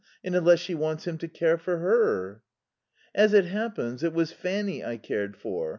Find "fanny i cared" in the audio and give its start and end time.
4.31-5.37